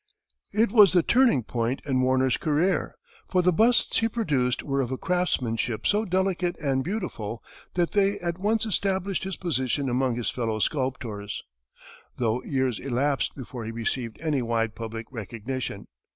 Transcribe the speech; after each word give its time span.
It 0.51 0.71
was 0.71 0.93
the 0.93 1.03
turning 1.03 1.43
point 1.43 1.79
in 1.85 2.01
Warner's 2.01 2.35
career, 2.37 2.95
for 3.27 3.43
the 3.43 3.53
busts 3.53 3.99
he 3.99 4.09
produced 4.09 4.63
were 4.63 4.81
of 4.81 4.91
a 4.91 4.97
craftsmanship 4.97 5.85
so 5.85 6.05
delicate 6.05 6.57
and 6.57 6.83
beautiful 6.83 7.43
that 7.75 7.91
they 7.91 8.17
at 8.17 8.39
once 8.39 8.65
established 8.65 9.25
his 9.25 9.37
position 9.37 9.89
among 9.91 10.15
his 10.15 10.31
fellow 10.31 10.57
sculptors, 10.57 11.43
though 12.17 12.41
years 12.41 12.79
elapsed 12.79 13.35
before 13.35 13.63
he 13.63 13.71
received 13.71 14.19
any 14.21 14.41
wide 14.41 14.73
public 14.73 15.05
recognition. 15.11 15.85